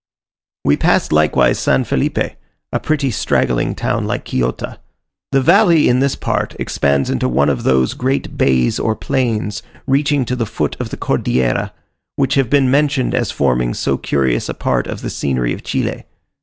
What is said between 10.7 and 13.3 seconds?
of the Cordillera, which have been mentioned as